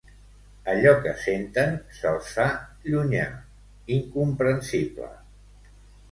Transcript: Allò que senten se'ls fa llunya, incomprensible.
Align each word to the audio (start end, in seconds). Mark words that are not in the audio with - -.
Allò 0.71 0.91
que 1.01 1.11
senten 1.25 1.75
se'ls 1.97 2.31
fa 2.37 2.45
llunya, 2.87 3.25
incomprensible. 3.97 5.11